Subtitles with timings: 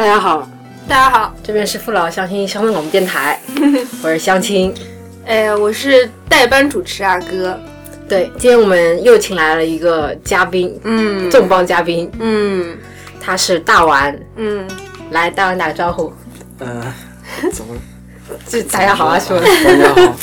[0.00, 0.48] 大家好，
[0.88, 3.38] 大家好，这边是父老乡亲乡村广播电台，
[4.02, 4.74] 我是相亲。
[5.26, 7.60] 哎，我是代班主持阿哥。
[8.08, 12.78] 对，今天我们又请来了一个嘉宾，嗯重磅嘉宾，嗯
[13.20, 14.18] 他是大丸。
[14.36, 14.66] 嗯，
[15.10, 16.10] 来，大丸打个招呼。
[16.60, 16.82] 呃，
[17.52, 17.74] 怎么？
[18.46, 19.36] 就大家好啊，说。
[19.38, 20.16] 大家好，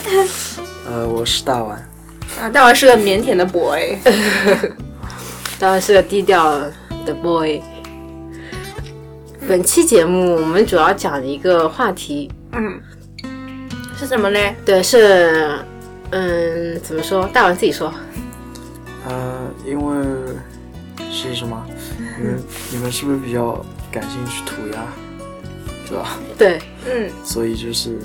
[0.89, 1.77] 呃，我是大丸。
[2.41, 3.95] 啊，大丸是个腼腆的 boy。
[5.59, 6.59] 大丸是个低调
[7.05, 7.61] 的 boy。
[9.47, 12.81] 本期节目我们主要讲一个话题，嗯，
[13.97, 14.53] 是什么嘞？
[14.65, 15.57] 对，是，
[16.09, 17.25] 嗯，怎么说？
[17.27, 17.93] 大王自己说。
[19.07, 20.05] 呃，因为
[21.09, 21.65] 是什么？
[21.97, 24.85] 你们你们是不是比较感兴趣涂鸦，
[25.88, 26.19] 是吧？
[26.38, 27.97] 对嗯所以就是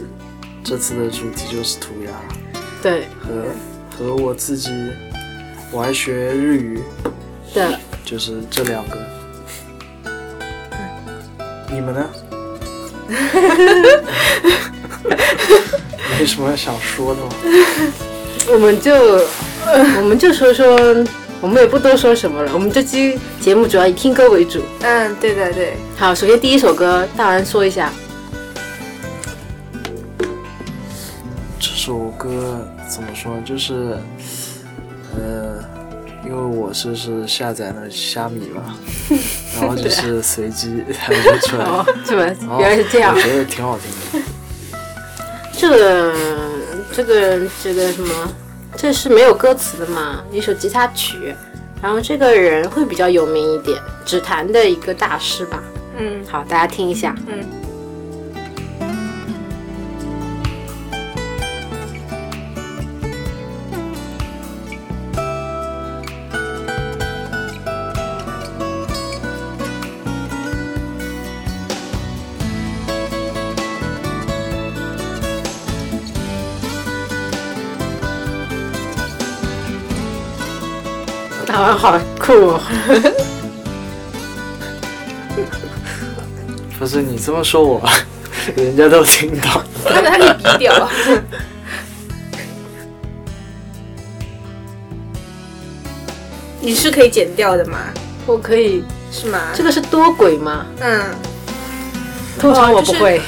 [0.63, 2.13] 这次的主题就是涂鸦，
[2.81, 3.47] 对和
[3.99, 4.71] 和我自己
[5.73, 6.81] 我还学日语，
[7.53, 7.67] 对，
[8.05, 9.22] 就是这两个。
[11.73, 12.07] 你们呢？
[16.19, 17.31] 没什么想说的吗？
[18.53, 18.95] 我们就
[19.97, 20.67] 我们就说说，
[21.41, 22.51] 我们也不多说什么了。
[22.53, 24.61] 我们这期节目主要以听歌为主。
[24.83, 27.91] 嗯，对对对，好，首先第一首歌，大丸说一下。
[31.59, 33.43] 这首歌怎么说呢？
[33.45, 33.97] 就是，
[35.17, 35.65] 呃，
[36.25, 38.77] 因为我是是下载了虾米嘛，
[39.67, 42.59] 然后就是随机 弹就出来，哦，这么？
[42.61, 43.21] 原来是这样我。
[43.21, 44.27] 觉得挺好听的。
[45.53, 46.15] 这个
[46.93, 48.15] 这个这个什么，
[48.77, 51.35] 这是没有歌词的嘛，一首吉他曲。
[51.81, 55.63] 然后这个人会比较有名一点，指弹的一个大师吧。
[55.99, 57.15] 嗯好，大家听一下。
[57.29, 57.45] 嗯。
[81.63, 82.61] 大丸好酷、哦。
[86.77, 87.81] 不是你这么说我，
[88.57, 89.63] 人家都听到。
[89.85, 90.89] 那个他可以逼掉。
[96.61, 97.79] 你是可以剪掉的吗？
[98.27, 99.39] 我可以，是吗？
[99.55, 100.67] 这个是多轨吗？
[100.81, 101.01] 嗯，
[102.41, 103.21] 通常我不会。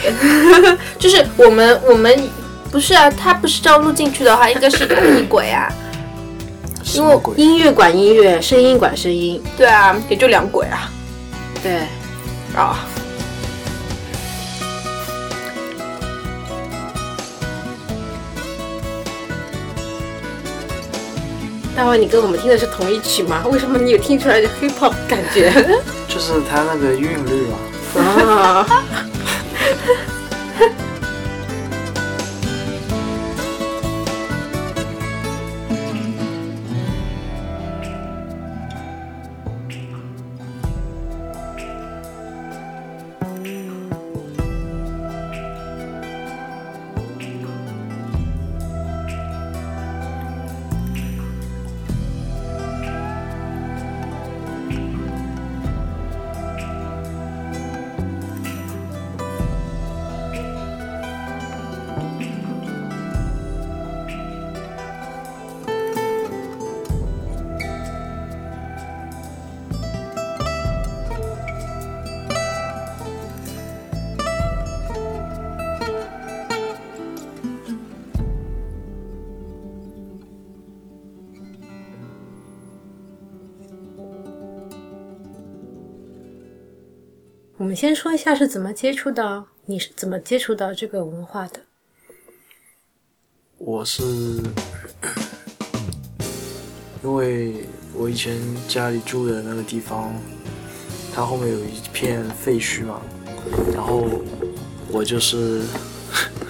[0.99, 2.29] 就是我们我们
[2.73, 5.73] 不是啊，他不是照录进去的话，应该是 同一轨啊。
[6.95, 7.35] 什么鬼？
[7.37, 9.43] 音乐管音乐，声音管声音。
[9.57, 10.89] 对啊，也就两轨啊。
[11.61, 11.81] 对，
[12.55, 12.87] 啊、
[21.75, 23.43] 大丸，你跟我们听的是同一曲吗？
[23.51, 25.51] 为什么你有听出来的 hip hop 感觉？
[26.07, 27.59] 就是它那个韵律啊。
[27.99, 28.85] 啊，
[87.75, 91.59] 们先说一下是怎么接触到，你是怎么接触到这个文化的？
[93.59, 94.05] 我是
[97.03, 98.39] 因为我以前
[98.69, 100.15] 家里住的那个地方，
[101.13, 103.03] 它后面有一片废墟嘛，
[103.73, 104.09] 然后
[104.89, 105.65] 我就是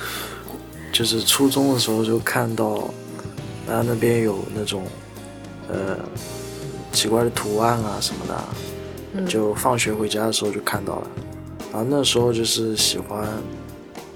[0.93, 2.93] 就是初中的时候就看到，
[3.67, 4.87] 然后那边有那种
[5.71, 5.99] 呃
[6.93, 8.45] 奇怪的图案啊什么的，
[9.27, 11.11] 就放学回家的时候就看到了，
[11.73, 13.27] 然后那时候就是喜欢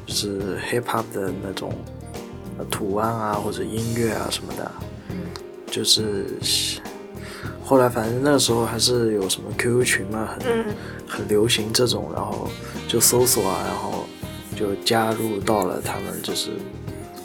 [0.07, 1.73] 就是 hip hop 的那种
[2.59, 4.71] 呃图案啊或者音乐啊什么的，
[5.71, 6.27] 就是
[7.65, 10.65] 后来反正那个时候还是有什么 QQ 群嘛，很、嗯
[11.11, 12.51] 很流行这种，然后
[12.87, 14.05] 就搜索啊，然后
[14.55, 16.51] 就加入到了他们就是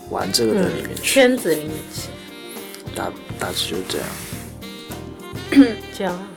[0.10, 2.08] 玩这个的里面去，圈子里面去
[2.96, 4.08] 大大致就是这样。
[5.98, 6.28] 这样啊。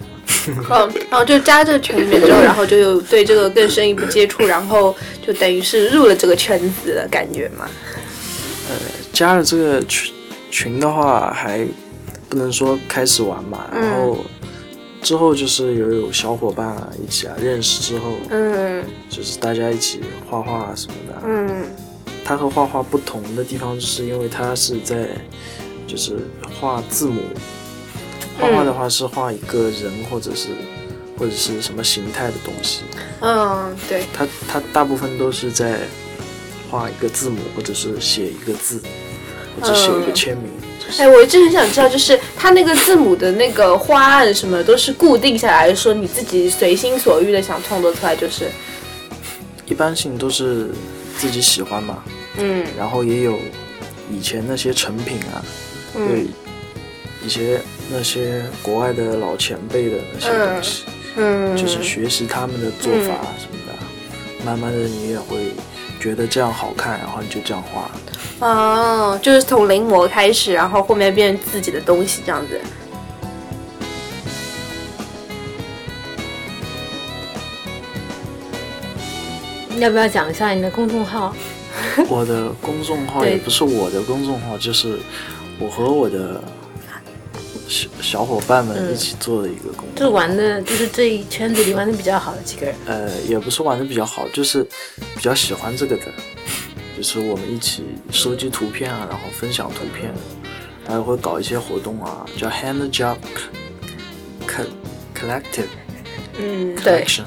[0.49, 0.55] 嗯，
[1.11, 4.95] 然后就加这个圈里面之后，然后就有对这个更深一步接触，然后
[5.27, 7.69] 就等于是入了这个圈子的感觉嘛。
[8.69, 8.75] 呃
[9.13, 10.13] 加了这个群
[10.51, 11.67] 群的话，还
[12.29, 14.19] 不能说开始玩嘛，然后
[15.01, 21.23] 之后就是有有小伙伴啊一起啊认识之后，嗯就是大家一起画画啊什么的。
[21.27, 21.65] 嗯
[22.25, 25.07] 它和画画不同的地方，就是因为它是在
[25.87, 26.17] 就是
[26.61, 27.23] 画字母，
[28.51, 30.49] 画画的话是画一个人或者是
[31.19, 32.83] 或者是什么形态的东西，
[33.21, 35.79] 嗯，对，他他大部分都是在
[36.71, 38.83] 画一个字母或者是写一个字，
[39.61, 40.51] 或者写一个签名。
[40.79, 48.51] 就是哎，我一直很想知道，就是它那个字母的那个花案什么都是固定下来，说你自己随心所欲的想创作出来，就是，
[49.65, 50.71] 一般性都是
[51.19, 52.05] 自己喜欢嘛，
[52.37, 52.65] 嗯。
[52.79, 53.39] 然后也有
[54.13, 55.43] 以前那些成品啊，
[55.97, 56.09] 嗯。
[56.09, 56.27] 对
[57.25, 57.61] 一些
[57.91, 60.85] 那些国外的老前辈的那些东西。
[61.17, 65.53] 嗯，就是学习他们的做法啊什么的，慢慢的你也会
[65.99, 67.91] 觉得这样好看，然后你就这样画。
[68.47, 72.61] 哦，就是从临摹开始，然后后面变成自己的东西这样子。
[79.79, 81.35] 要不要讲一下你的公众号？
[82.09, 84.99] 我的公众号 也不是我的公众号，就是
[85.59, 86.43] 我和我的
[88.07, 90.11] 小小伙伴们一起做的一个工作就众号。
[90.13, 92.75] 玩的，就是这一圈子里玩的比较好的几个人。
[92.87, 94.63] 呃，也不是玩的比较好，就是
[95.17, 96.03] 比较喜欢这个的，
[96.97, 97.83] 就是我们一起
[98.13, 100.15] 收集图片啊，然后分享图片，
[100.87, 103.17] 还有会搞一些活动啊，叫 Hand Job
[104.47, 104.71] Co-
[105.13, 105.67] Collective
[106.39, 107.25] 嗯，对 Collection。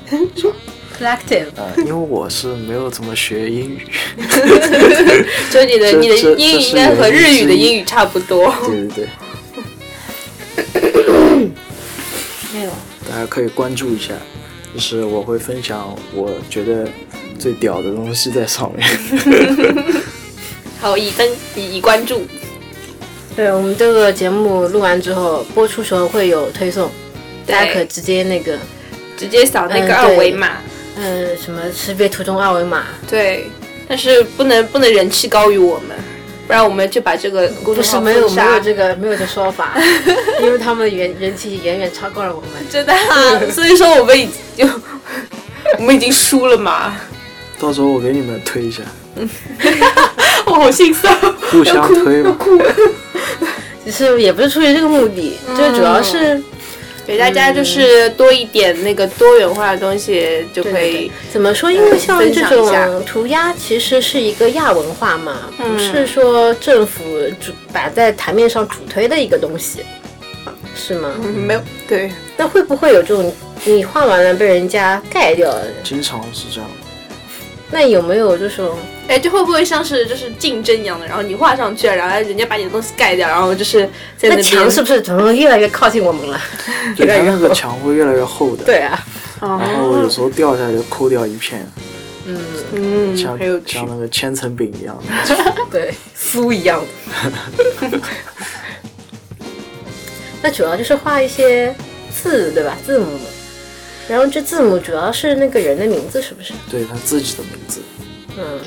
[0.97, 3.87] Collective，呃，因为我是没有怎么学英语，
[5.51, 8.53] 就你的你的英语应该和日语的英语差不多。
[8.65, 9.07] 对对对，
[12.53, 12.71] 没有。
[13.09, 14.13] 大家可以关注一下，
[14.73, 16.87] 就是我会分享我觉得
[17.39, 18.87] 最屌的东西在上面。
[20.79, 22.21] 好，已登已已关注。
[23.35, 26.89] 对我们这个节目录完之后，播出时候会有推送，
[27.45, 28.57] 大家可直接那个，
[29.17, 30.57] 直接扫那个嗯二维码。
[30.97, 33.47] 呃，什么识别图中二维码，对，
[33.87, 35.95] 但是不能不能人气高于我们，
[36.49, 38.59] 不然我们就把这个公不众号是没有没有封杀。
[38.59, 39.77] 这个没有这说法，
[40.41, 42.49] 因为他们人人气远远超过了我们。
[42.71, 44.73] 真的、啊， 所以说我们已经就
[45.77, 46.97] 我们已经输了嘛。
[47.59, 48.81] 到时候我给你们推一下，
[50.47, 51.15] 我好心酸。
[51.51, 52.35] 互相推吧。
[53.85, 56.41] 其实也不是出于这个目的，就主要是
[57.09, 61.11] 给大家就是多一点那个多元化的东西，就可以。
[61.33, 61.71] 怎么说？
[61.71, 67.03] 因为像这种涂鸦其实是一个亚文化嘛，嗯不是说政府
[67.41, 69.79] 主摆在台面上主推的一个东西，
[70.75, 71.11] 是吗？
[71.23, 73.33] 嗯没有对，那会不会有这种
[73.65, 75.63] 你画完了被人家盖掉了？
[75.83, 76.69] 经常是这样。
[77.71, 78.77] 那有没有这种
[79.09, 81.07] 哎，这会不会像是就是竞争一样的？
[81.07, 83.83] 然后你画上去了，然后人家把你的东西盖掉，然后就是
[84.15, 86.39] 在那边墙是不是怎么越来越靠近我们了？
[86.95, 88.63] 对，它那个墙会越来越厚的。。
[88.63, 89.03] 对啊，
[89.41, 91.67] 然后有时候掉下来就抠掉一片，
[92.25, 92.39] 嗯，
[92.73, 93.35] 嗯，像
[93.65, 93.87] 像。
[93.89, 95.53] 那个千层饼一样的。
[95.71, 97.99] 对，酥一样的。
[100.43, 101.75] 那主要就是画一些
[102.11, 102.77] 字，对吧？
[102.85, 103.07] 字母。
[104.07, 106.53] 然后这字母主要是那个人的名字，是不是？
[106.69, 107.81] 对他自己的名字。
[108.37, 108.59] 嗯。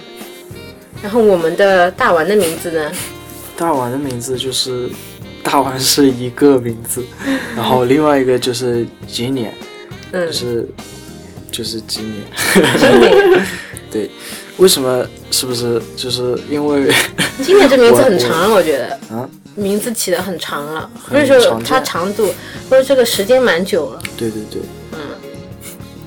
[1.02, 2.90] 然后我们的大丸的名字呢？
[3.56, 4.88] 大丸的名字就是
[5.42, 7.04] 大丸是一个名字，
[7.56, 9.52] 然后另外一个就是吉年，
[10.12, 10.68] 嗯就，是
[11.50, 13.42] 就是吉年。
[13.90, 14.10] 对，
[14.56, 15.06] 为什么？
[15.30, 16.92] 是不是就是因为
[17.42, 18.86] 今年这名字很长，我觉得。
[19.14, 19.28] 啊？
[19.54, 22.32] 名字起的很长了，不很是说它长度，
[22.70, 24.98] 或者这个时间蛮久了，对对对嗯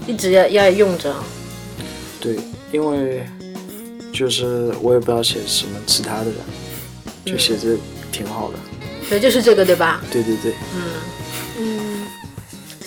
[0.07, 1.13] 一直要要用着。
[2.19, 2.37] 对，
[2.71, 3.23] 因为
[4.15, 6.35] 就是我也不知道写什么其他的人，
[7.25, 7.77] 就写这
[8.11, 8.57] 挺好的。
[9.09, 10.01] 对，就是这个，对吧？
[10.09, 10.81] 对对对，嗯
[11.59, 12.05] 嗯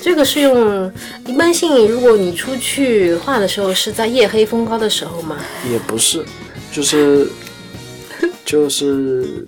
[0.00, 0.90] 这个是用
[1.26, 5.36] 一般性，如果你出去画的时候是在夜黑风高的时候吗？
[5.70, 6.24] 也不是，
[6.72, 7.28] 就是
[8.44, 9.46] 就是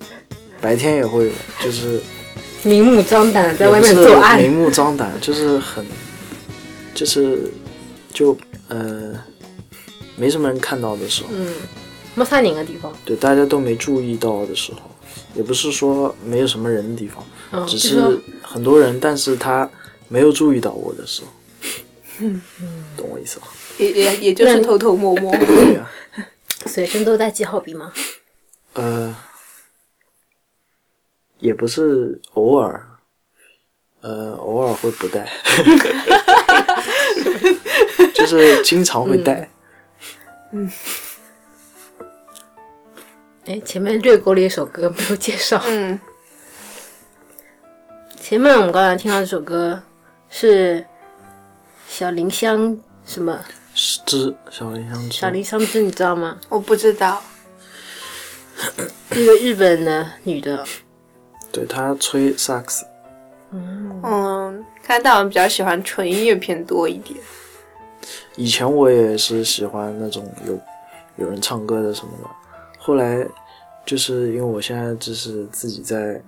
[0.60, 1.32] 白天也会，
[1.64, 2.00] 就是
[2.62, 5.84] 明目张胆在外面作案明，目张胆，就是很
[6.94, 7.50] 就是
[8.12, 8.36] 就
[8.68, 9.14] 呃
[10.20, 11.54] 没什么人看到的时候，嗯，
[12.14, 14.80] 没啥人的地方，对大家都没注意到的时候，
[15.34, 19.66] 也不是说没有什么人的地方，嗯，只是很多人，但是他
[20.08, 21.28] 没有注意到我的时候，
[22.98, 23.46] 懂我意思吧？
[23.78, 25.34] 也也也就是偷偷摸摸。
[25.34, 25.90] 对呀、
[26.66, 27.90] 随身都带记号笔吗？
[28.74, 29.16] 呃，
[31.38, 32.86] 也不是偶尔，
[34.02, 35.26] 呃，偶尔会不带，
[38.12, 39.50] 就是经常会带。
[43.46, 45.62] 哎，前面略过了一首歌没有介绍。
[45.66, 45.98] 嗯，
[48.20, 49.82] 前面我们刚才听到这首歌
[50.28, 50.84] 是
[51.88, 53.40] 小林香什么？
[53.74, 56.38] 之小林香小之，林香之，你知道吗？
[56.48, 57.22] 我不知道。
[59.12, 60.64] 一个日本的女的，
[61.50, 62.84] 对她吹萨克斯，
[63.52, 67.18] 嗯，看到我比较喜欢纯音乐偏多一点。
[68.36, 70.58] 以前我也是喜欢那种有
[71.16, 72.30] 有人唱歌的什么的，
[72.78, 73.26] 后来
[73.84, 76.22] 就是因为我现在就是自己在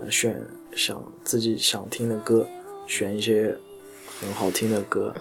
[0.00, 0.40] 呃选
[0.74, 2.46] 想自己想听的歌，
[2.86, 3.54] 选一些
[4.20, 5.12] 很好听的歌，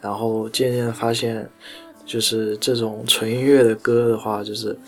[0.00, 1.48] 然后渐渐的发现，
[2.04, 4.78] 就是这种纯音乐的歌的话，就是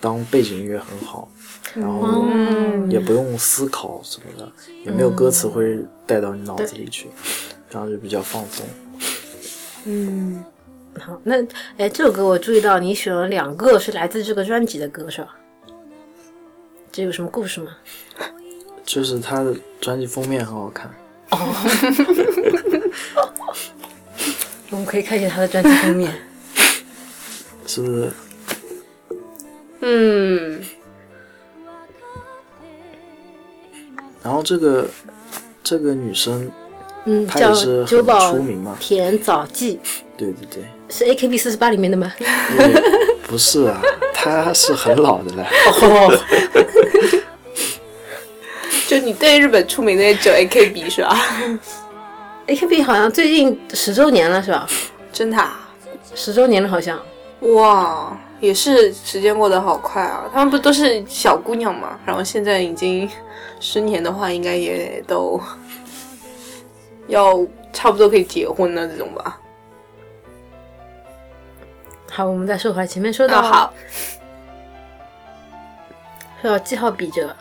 [0.00, 1.28] 当背景音乐很好，
[1.74, 2.24] 然后
[2.88, 4.52] 也不用思考什么的，
[4.84, 7.08] 也没有歌词会带到你脑子里去，
[7.70, 8.66] 然后就比较放松。
[9.84, 10.44] 嗯，
[11.00, 11.42] 好，那
[11.76, 15.36] 哎，这首歌我注意到你选了两个是来自这个专辑的歌，是吧？
[16.92, 17.76] 这有什么故事吗？
[18.84, 20.90] 就是他的专辑封面很好看，
[21.30, 21.38] 哦
[24.70, 26.12] 我们可以看一下他的专辑封面。
[27.66, 28.12] 是不是？
[29.80, 30.60] 嗯，
[34.22, 34.88] 然后这个
[35.62, 36.50] 这个女生，
[37.04, 39.80] 嗯，她叫也是很久保出名嘛，田早纪，
[40.16, 42.12] 对对对，是 AKB 四十八里面的吗？
[43.26, 43.80] 不是啊，
[44.14, 45.46] 他是很老的了，
[45.82, 46.18] 哦，
[48.86, 51.16] 就你对日本出名的也只有 AKB 是吧
[52.46, 54.68] ？AKB 好像最近十周年了，是吧？
[55.12, 55.58] 真的、啊？
[56.14, 57.00] 十周年了，好像。
[57.54, 60.24] 哇，也是时间过得好快啊！
[60.32, 61.98] 他们不都是小姑娘嘛？
[62.04, 63.08] 然后现在已经
[63.58, 65.40] 十年的话，应该也都
[67.08, 69.40] 要差不多可以结婚了这种吧？
[72.10, 73.74] 好，我们再说回来，前面说到那好，
[76.40, 77.34] 说到记号笔者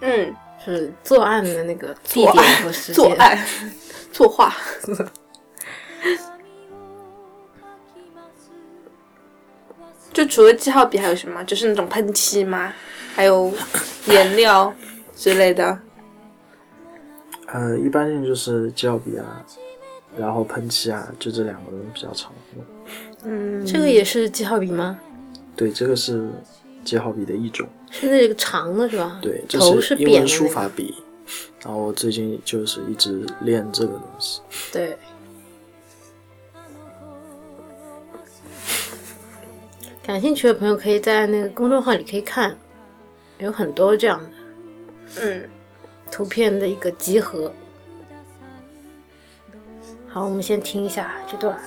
[0.00, 3.38] 嗯，是作案的那个地点案和时间，作案，
[4.12, 4.54] 作画，
[10.12, 11.44] 就除了记号笔还有什么？
[11.44, 12.72] 就是那种喷漆吗？
[13.14, 13.52] 还有
[14.06, 14.72] 颜料
[15.14, 15.78] 之类的。
[17.54, 19.46] 呃，一般性就是记号笔啊，
[20.18, 22.64] 然后喷漆啊，就这两个人比较常用。
[23.22, 24.98] 嗯，这个也是记号笔吗？
[25.54, 26.28] 对，这个是
[26.82, 29.20] 记号笔的一种，是那个长的是吧？
[29.22, 30.96] 对，这头是英文书法笔。
[31.62, 34.40] 然后我最近就是一直练这个东西。
[34.72, 34.98] 对。
[40.02, 42.58] 感兴趣的朋友可以在那个公众号里可以看，
[43.38, 44.30] 有很多这样的
[45.22, 45.48] 嗯，
[46.14, 47.52] 图片的一个集合。
[50.08, 51.58] 好，我们先听一下这段。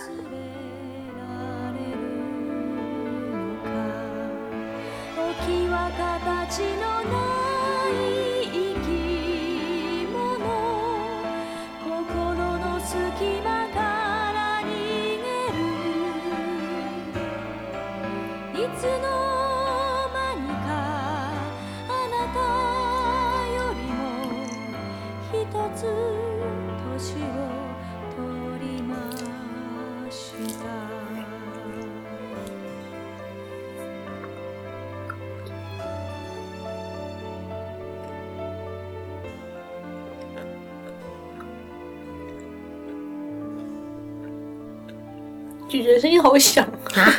[45.68, 46.66] 咀嚼声音好响。
[46.96, 47.14] 啊！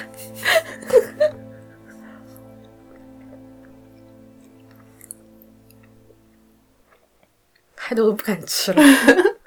[7.75, 8.83] 害得我都不敢吃了。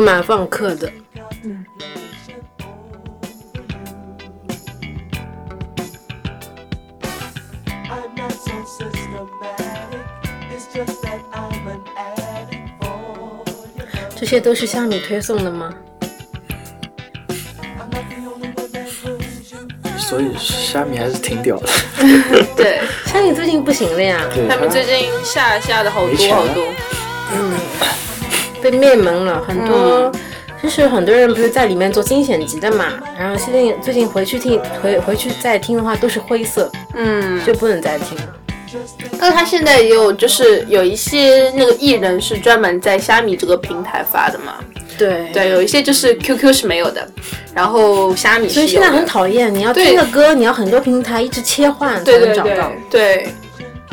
[0.00, 0.90] 蛮放克的，
[14.16, 15.72] 这些都是虾米推送的吗？
[19.96, 21.68] 所以虾米还是挺屌的。
[22.56, 26.66] 对， 虾米最近不行了呀，虾米最近下下的好多好多。
[28.62, 30.12] 被灭门了，很多。
[30.60, 32.86] 就是很多人不是在里面做精选集的嘛，
[33.16, 38.34] 然后最近最近回去听回回去再听的话都是灰色，嗯，就不能再听了。
[39.20, 44.54] 那他现在也有就是有一些那个艺人是专门在虾米这个平台发的嘛，
[44.98, 47.08] 对对，有一些就是 QQ 是没有的，
[47.54, 48.48] 然后虾米。
[48.48, 52.72] 所以现在很讨厌，你要听的歌，你要很多平台一直切换才对对对能找到。
[52.90, 53.28] 对，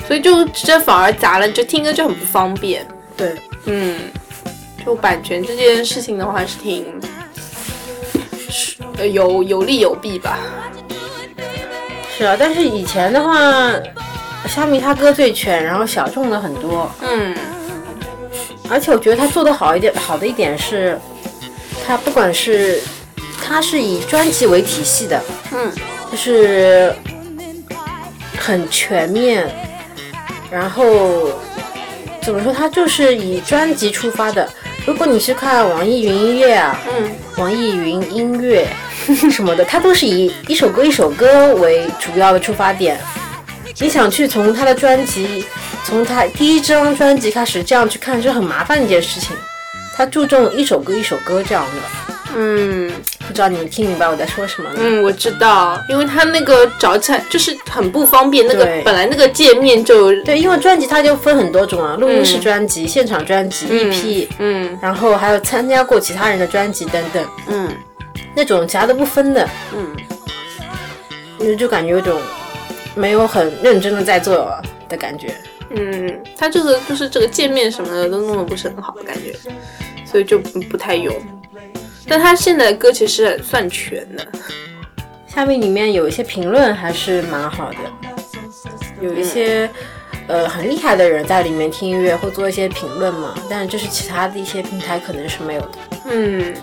[0.07, 2.83] 所以就这反而砸了，就听歌就很不方便。
[3.15, 3.95] 对，嗯，
[4.85, 6.85] 就版权这件事情的话，还是挺
[8.97, 10.37] 呃有有利有弊吧。
[12.17, 13.71] 是啊，但是以前的话，
[14.47, 17.35] 虾米他歌最全，然后小众的很多，嗯
[18.69, 20.99] 而且我觉得他做的好一点，好的一点是，
[21.85, 22.81] 他不管是
[23.43, 25.71] 他是以专辑为体系的，嗯
[26.11, 26.95] 就是
[28.39, 29.47] 很全面，
[30.49, 31.31] 然后
[32.23, 34.47] 怎么说，他就是以专辑出发的。
[34.85, 38.67] 如果你是看网易云音乐啊，嗯网易云音乐
[39.31, 42.99] 什么的，它都是以一首歌一首歌为主要的出发点。
[43.79, 45.43] 你想去从他的专辑，
[45.83, 49.35] 从他第一张专辑开始这样去看，是很麻烦的一件事情。
[49.97, 52.04] 他注重一首歌一首歌这样的，
[52.35, 52.91] 嗯。
[53.27, 54.75] 不知道你们听明白我在说什么呢？
[54.79, 64.77] 嗯，我知道，因为它那个找起来就是很不方便，那个本来那个界面就对，因为专辑它就分很多种啊，录音室专辑、现场专辑、EP，嗯。
[64.81, 67.69] 然后还有参加过其他人的专辑等等，嗯。
[68.35, 69.95] 那种其他都不分的，嗯。
[71.39, 72.21] 就就感觉有种
[72.93, 74.49] 没有很认真的在做
[74.87, 75.33] 的感觉。
[75.71, 79.35] 嗯，它这个就是这个界面什么的都弄得不是很好，感觉，
[80.05, 81.13] 所以就不不太用。
[82.07, 84.27] 但他现在的歌其实算全的，
[85.27, 87.77] 下面里面有一些评论还是蛮好的，
[89.01, 89.69] 有一些、
[90.27, 95.77] 呃很厉害的人在里面听音乐会做一些评论嘛，但是这是其他的一些平台可能是没有的。
[96.09, 96.53] 嗯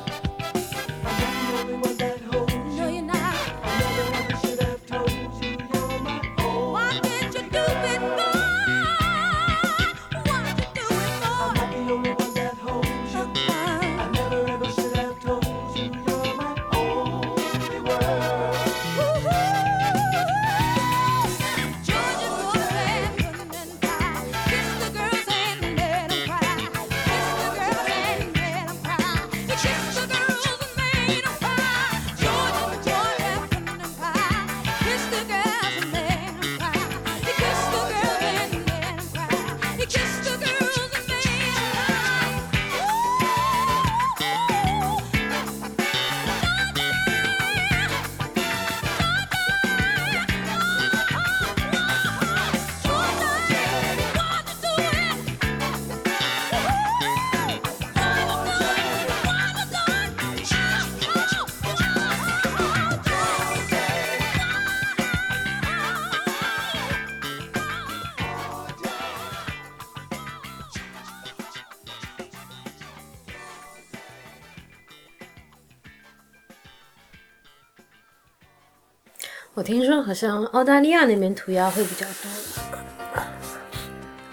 [79.54, 82.30] 我听说好像澳大利亚那边涂鸦会比较多。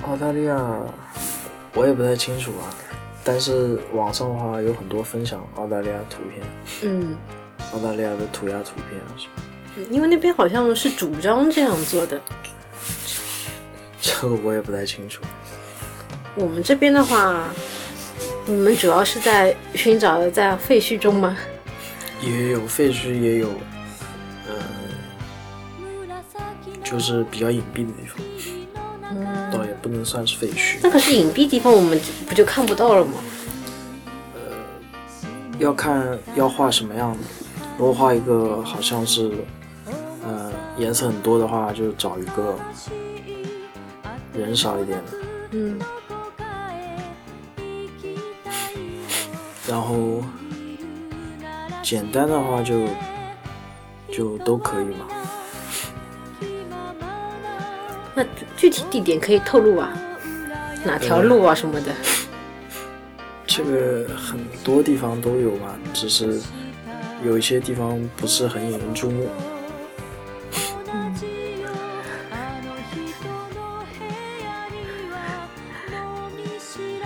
[0.07, 0.55] 澳大利亚
[1.73, 2.71] 我也不太清楚啊，
[3.21, 6.41] 但是网上的话有很多分享澳大利亚图片，
[6.83, 7.17] 嗯，
[7.73, 12.17] 澳大利亚的涂鸦图片啊什么，因为那边好像是主张这样做的。
[13.99, 15.21] 这个我也不太清楚。
[16.35, 17.49] 我们这边的话，
[18.45, 21.35] 你们主要是在寻找的在废墟中吗？
[22.21, 23.49] 也有废墟，也有，
[26.89, 28.17] 就是比较隐蔽的地方，
[29.11, 30.79] 嗯，倒也不能算是废墟。
[30.81, 33.13] 那可是隐蔽地方，我们不就看不到了吗？
[34.33, 34.39] 呃
[35.59, 37.19] 要看要画什么样的。
[37.77, 39.31] 如果画一个好像是，
[40.25, 42.55] 呃，颜色很多的话，就找一个
[44.33, 45.11] 人少一点的，
[45.51, 45.79] 嗯，
[49.67, 50.23] 然后
[51.83, 52.87] 简单的话就
[54.11, 55.05] 就都可以嘛。
[58.19, 58.25] 那
[58.57, 59.93] 具体地点可以透露啊？
[60.83, 61.91] 哪条路啊什么的？
[63.47, 66.41] 这个很多地方都有吧，只是
[67.23, 69.29] 有一些地方不是很引人注目。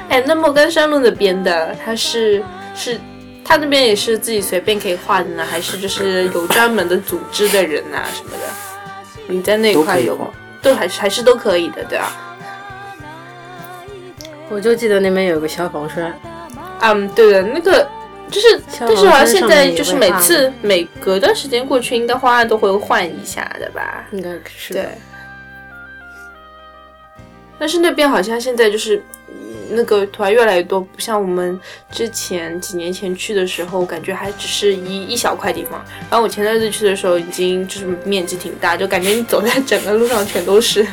[0.10, 2.99] 哎，那莫干山路那边的，他是是，
[3.45, 9.28] 他那边也是自己随便可以画的呢，还是就是有专门的组织的人呐、什么的？
[9.28, 12.12] 你在那块有都可以画，都还是还是都可以的，对吧？
[14.49, 16.13] 我就记得那边有个消防栓，
[16.82, 17.88] 嗯，对的，那个
[18.30, 24.06] 就是，但是好像现在就是每次每隔段时间过去，应该花案都会换一下的吧？
[24.12, 24.88] 应该是对。
[27.60, 29.04] 但是那边好像现在就是嗯
[29.69, 31.60] 那个团越来越多，不像我们
[31.91, 35.84] 之前几年前去的时候，感觉还只是一一小块地方。
[36.10, 40.86] 然后我前段日子去的时候，已经就是面积挺大，就感觉你走在整个路上全都是。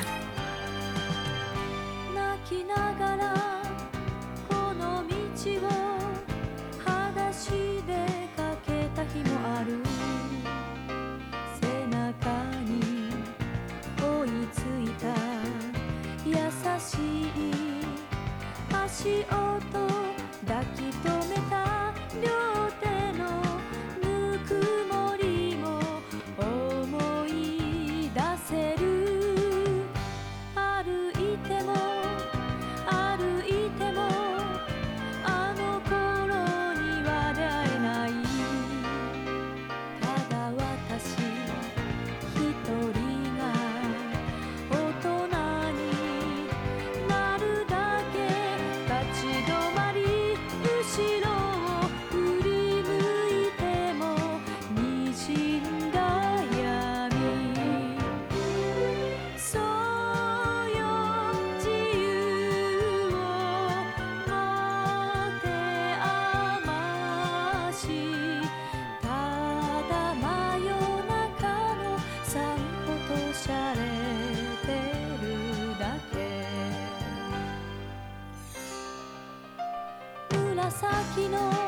[81.28, 81.59] の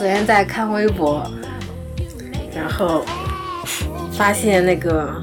[0.00, 1.30] 昨天在看微博，
[2.56, 3.04] 然后
[4.10, 5.22] 发现那个，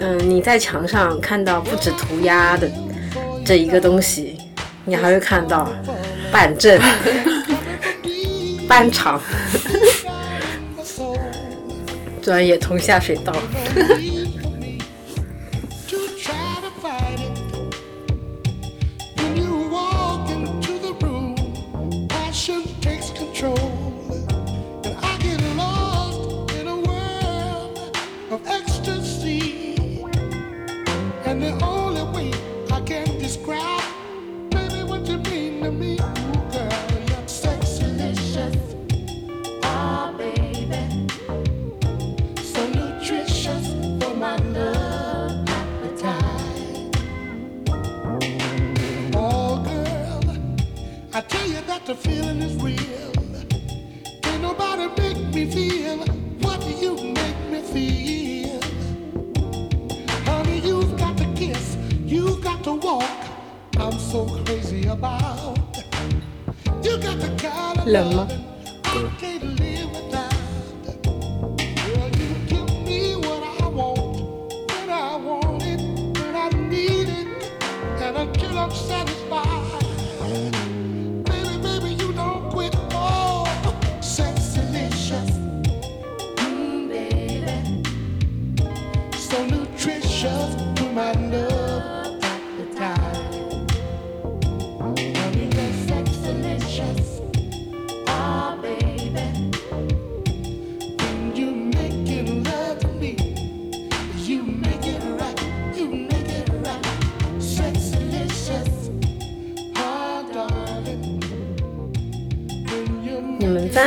[0.00, 2.68] 嗯，你在墙上看到不止涂鸦的
[3.46, 4.40] 这一个东西，
[4.84, 5.68] 你还会看到
[6.32, 6.80] 办证、
[8.66, 9.20] 办厂、
[12.20, 13.32] 专业通下水道。
[67.94, 68.26] Problem.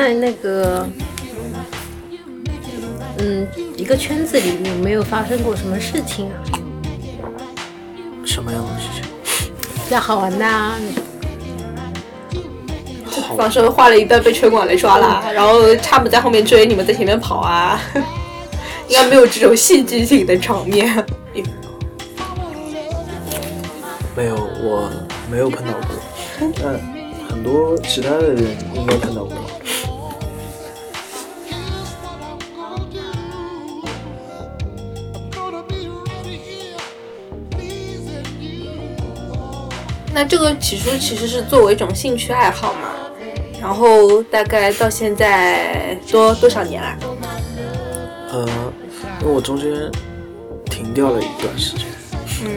[0.08, 0.88] 在那个
[3.18, 6.40] 嗯一个圈子里有没有发生过什么事情啊？
[8.26, 9.52] 什么样的事情？
[9.84, 10.76] 比较好玩的啊？
[13.22, 17.78] 好比方说画了一段被城管来抓啦，然后他们在后面追，你们在前面跑啊，
[18.88, 21.06] 应该没有这种戏剧性的场面。
[24.16, 24.90] 没有，我
[25.30, 26.80] 没有碰到过，但
[27.28, 29.36] 很多其他的人应该碰到过。
[40.18, 42.90] 那这个起初其实是作为一种兴趣爱好嘛，
[43.62, 46.98] 然后大概到现在多多少年了？
[48.32, 48.50] 呃，
[49.22, 49.72] 因为我中间
[50.66, 51.86] 停掉了一段时间，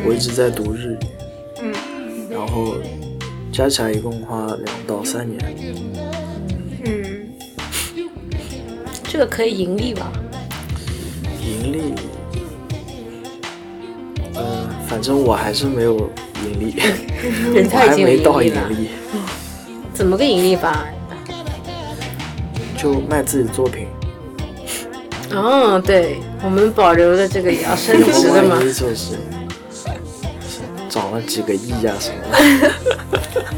[0.07, 0.99] 我一直在读日语，
[1.61, 1.75] 嗯，
[2.31, 2.77] 然后
[3.53, 5.39] 加起来一共花两到三年。
[6.87, 7.29] 嗯，
[9.05, 10.11] 这个可以盈利吧？
[11.45, 11.95] 盈利，
[14.35, 16.11] 呃，反正我还是没有
[16.45, 16.75] 盈利，
[17.55, 18.69] 人我还家已经有没到盈盈利了，
[19.93, 20.85] 怎么个盈利法？
[22.77, 23.87] 就卖自己作品。
[25.33, 29.17] 哦，对，我们保留的这个也要 升值的嘛就是
[30.89, 32.39] 涨了几个亿啊什么的。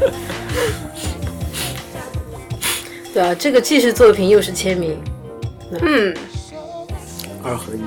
[3.13, 4.99] 对啊，这个既是作品又是签名，
[5.81, 6.13] 嗯，
[7.43, 7.81] 二合一。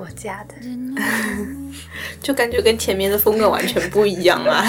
[0.00, 0.54] 我家的。
[2.20, 4.64] 就感觉跟前面的风格完全不一样啊。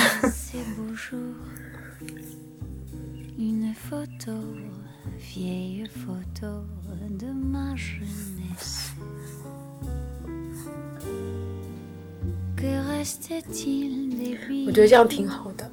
[14.68, 15.72] 我觉得这样挺好的。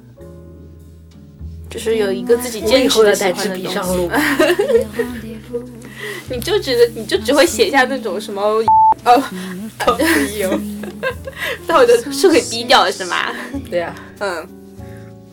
[1.69, 4.09] 就是有一个自己坚持的在纸笔上路。
[6.29, 8.41] 你就觉得你就只会写下那种什么
[9.05, 9.23] 哦，
[9.77, 10.03] 到底
[10.39, 10.59] 有，
[11.67, 13.31] 到底是会低调的是吗？
[13.69, 14.47] 对呀、嗯，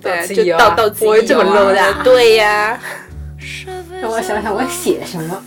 [0.02, 2.78] 对就到到此我会这么 low 的啊对呀、
[4.00, 5.42] 让我想想我写什么。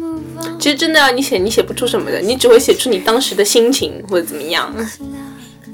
[0.00, 4.74] mouvants 其实真的要你写，你写不出什么的，你只会写出你当时的心情或者怎么样。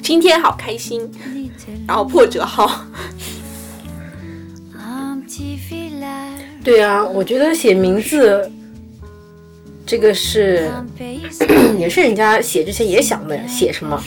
[0.03, 1.11] 今天好开心，
[1.87, 2.85] 然后破折号。
[6.63, 8.51] 对啊，我觉得写名字，
[9.85, 10.71] 这个是
[11.79, 14.03] 也是人家写之前也想的，写什么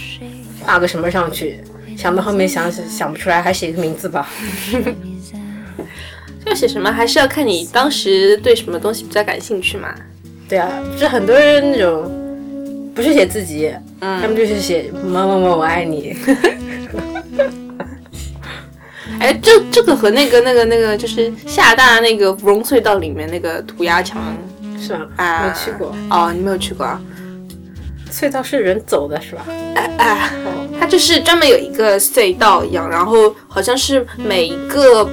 [0.63, 1.59] 画个什么上去，
[1.97, 4.29] 想到后面想想不出来，还写个名字吧。
[6.45, 9.93] 要写什么，还是要看你当时对什么东西比较感兴趣嘛。
[10.47, 16.15] 对啊，就是很多人那种不是写自己，他们就是写某某某我爱你。
[19.19, 24.21] 哎，这这个和那个那个那个就是厦大那个芙蓉隧道里面那个涂鸦墙
[24.79, 25.07] 是吧？
[25.17, 27.01] 啊，没去过，哦，你没有去过啊？
[28.11, 29.45] 隧道是人走的是吧？
[29.97, 30.29] 啊，
[30.79, 35.09] 它就是专门有一个隧道一样，然后好像是每一个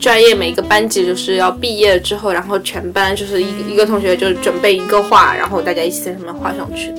[0.00, 6.92] 专业每一个班级就是要毕业之后，然后全班就是一一个同学就准备一个画，然后大家一起在上面画上去。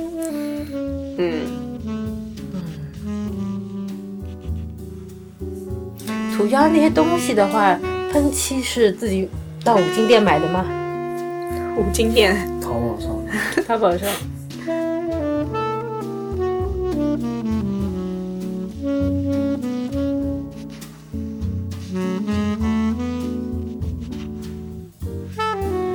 [1.18, 1.42] 嗯，
[6.36, 7.76] 涂鸦那些东西的话，
[8.12, 9.28] 喷漆是自己
[9.64, 10.66] 到五金店买的吗？
[11.77, 12.37] 五金店。
[12.61, 14.09] 淘宝上淘宝上。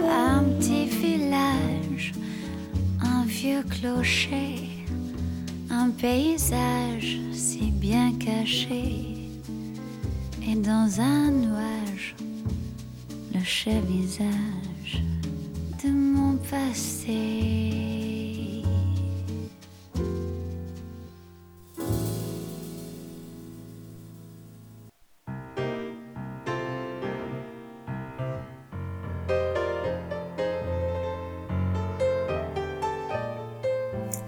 [0.10, 2.14] Un petit village,
[3.02, 4.70] un vieux clocher,
[5.70, 9.06] un paysage si bien caché.
[10.50, 12.16] Et dans un nuage,
[13.34, 14.71] le cher visage
[15.83, 17.73] de mon passé.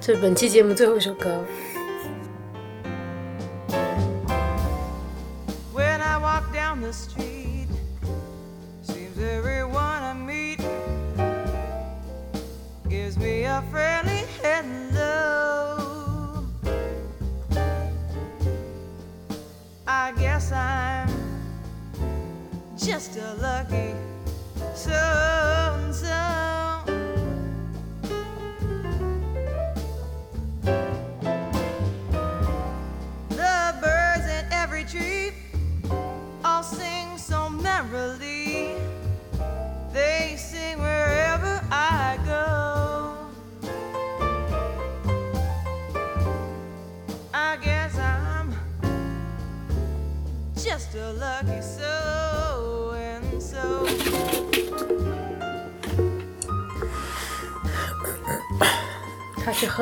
[0.06, 1.42] 这是本期节目最后一首歌。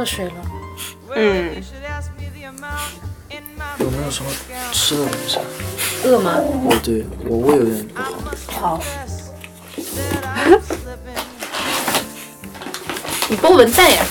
[0.03, 0.33] 喝水了。
[1.15, 1.63] 嗯。
[3.79, 4.31] 有没有什么
[4.73, 5.39] 吃的东西？
[6.05, 6.33] 饿吗？
[6.35, 8.01] 哦，对，我胃有点不
[8.51, 8.79] 好。
[8.79, 8.83] 好。
[13.31, 14.05] 你包文蛋呀？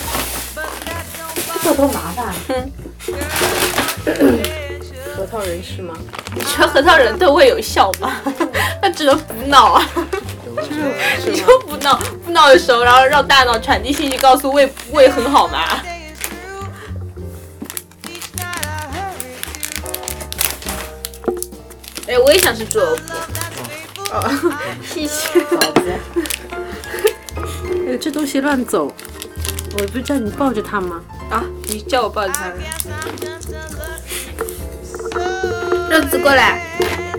[1.62, 2.34] 这多麻烦。
[5.14, 5.94] 核桃仁是吗？
[6.34, 8.16] 你觉得核桃仁对胃有效吗？
[8.82, 9.86] 那只能补脑啊。
[11.26, 15.60] 你就不闹不闹的时候，然后让大脑传递信息，告诉胃胃很好吗？
[22.08, 23.00] 哎，我也想吃猪肉脯。
[24.12, 25.40] 哦，谢谢。
[27.88, 28.94] 哎，这东西乱走，
[29.78, 31.02] 我不是叫你抱着它吗？
[31.30, 32.52] 啊，你叫我抱着它。
[35.90, 36.66] 肉子过来，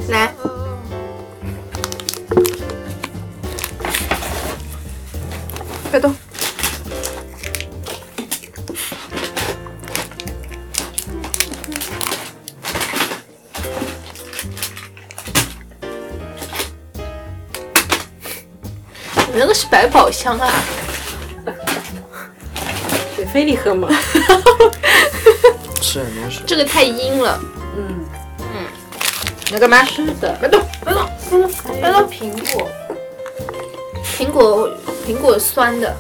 [0.09, 0.35] 来。
[19.33, 20.53] 你那个是百宝箱啊！
[23.17, 23.89] 给非礼喝吗？
[25.81, 26.43] 吃点东西。
[26.47, 27.41] 这个太阴了。
[27.75, 28.05] 嗯，
[29.47, 29.83] 你要干嘛？
[29.85, 30.37] 是的。
[30.39, 31.09] 别动，别动，
[31.81, 32.11] 别动！
[32.11, 32.69] 苹果，
[34.05, 34.69] 苹果，
[35.07, 35.97] 苹果酸的。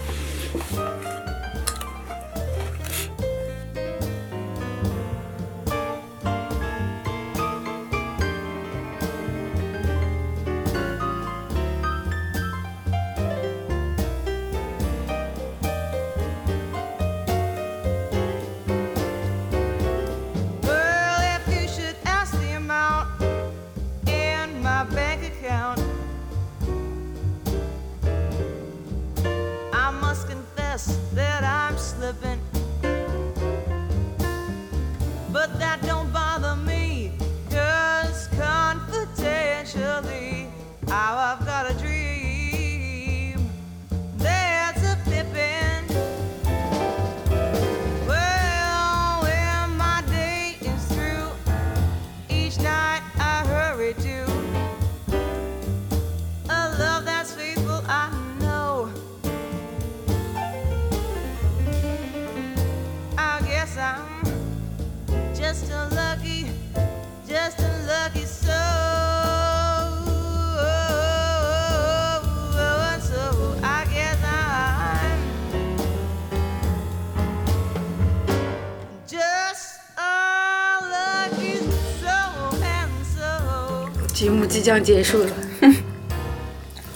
[84.62, 85.30] 即将结束了，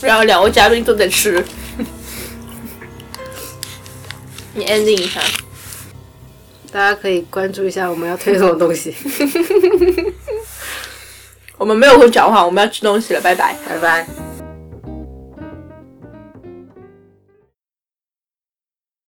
[0.00, 1.44] 然后两位嘉宾都在吃。
[4.54, 5.20] 你 ending 一下。
[6.70, 8.94] 大家可以关注一下我们要推送的东西。
[11.58, 13.56] 我们没有会讲话，我们要吃东西了，拜拜。
[13.68, 14.25] 拜拜。